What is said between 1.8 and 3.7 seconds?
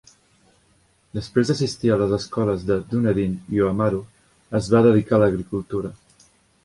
a les escoles de Dunedin i